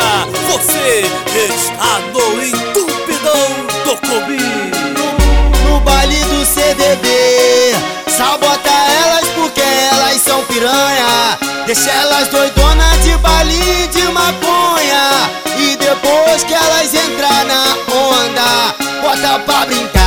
[0.00, 1.04] música, você
[1.36, 4.38] está no entupidão do Comi.
[4.94, 7.74] No, no baile do CDB,
[8.08, 11.38] sabota elas porque elas são piranha.
[11.66, 15.30] Deixa elas doidonas de baile de maconha.
[15.58, 19.99] E depois que elas entrar na onda, bota pra brincar.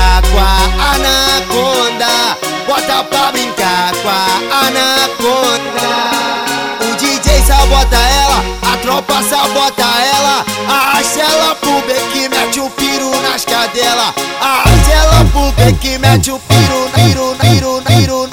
[8.93, 10.45] Tropa sabota ela.
[10.67, 14.13] Arraste ela pro que mete o piru nas cadelas.
[14.39, 18.29] Arraste ela pro que mete o piru, piru, piru, piru,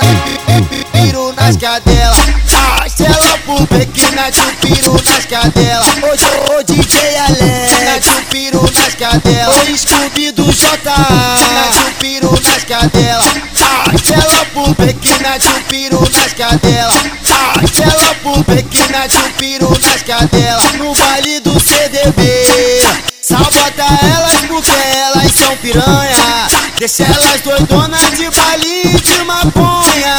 [0.92, 2.18] piru nas cadelas.
[2.52, 5.87] Arraste ela pro que mete o piru nas cadelas.
[6.02, 6.27] Hoje
[6.59, 9.56] o DJ Alé mete o piru nas cadelas.
[9.56, 13.24] O Scooby do J mete o piru nas cadelas.
[13.62, 16.95] Arraste ela pro que mete o piru nas cadelas.
[17.30, 20.73] Arraste ela pro que mete o piru nas cadelas.
[20.73, 22.23] No baile do CDB.
[23.23, 26.46] Sabota elas porque elas são piranha.
[26.79, 30.16] Deixa elas doidonas de baile de maconha.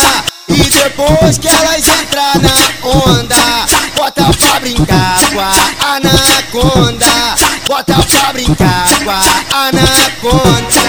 [0.48, 7.36] E depois que elas entrar na onda, bota pra brincar com a anaconda.
[7.68, 10.81] Bota pra brincar com a anaconda.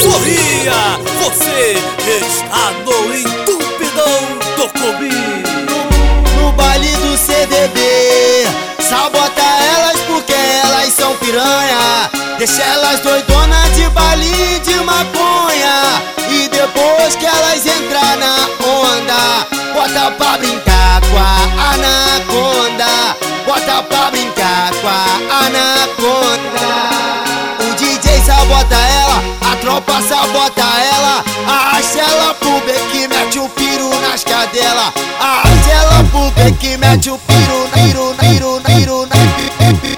[0.00, 5.42] Sorria, você está no entupidão do Cobi.
[5.66, 8.46] No, no baile do CDB,
[8.80, 12.10] sabota elas porque elas são piranha.
[12.38, 16.02] Deixa elas doidonas de baile de maconha.
[16.28, 23.16] E depois que elas entrar na onda, bota pra brincar com a anaconda.
[23.46, 24.31] Bota pra brincar
[29.82, 31.24] a tropa sabota ela.
[31.46, 32.60] Arraste ela pro
[32.90, 34.92] que mete o piru nas cadelas.
[35.18, 39.08] Arraste ela pro que mete o piru, piru, piru, piru,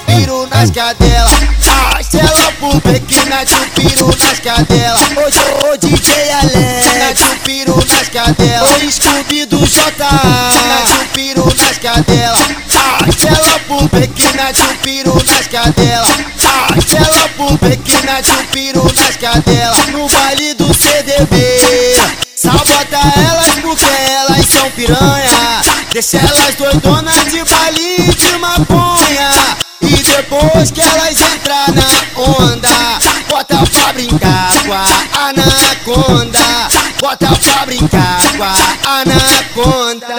[0.07, 1.33] piru nas cadelas.
[1.67, 5.01] Arraste ela pro que mete o piru nas cadelas.
[5.17, 8.83] Hoje o DJ Alé mete o piru nas cadelas.
[8.83, 12.41] O Scooby do J mete o piru nas cadelas.
[12.75, 16.34] Arraste ela pro que mete o piru nas cadelas.
[17.65, 19.87] Arraste ela pro que mete o piru nas cadelas.
[19.87, 21.97] No baile do CDB.
[22.37, 25.63] Sabota elas porque elas são piranha.
[25.93, 29.31] Deixa elas doidonas de baile de maconha.
[29.81, 32.99] E depois que elas entrar na onda,
[33.29, 36.39] bota pra brincar com a anaconda.
[37.01, 40.14] Bota pra brincar com a anaconda.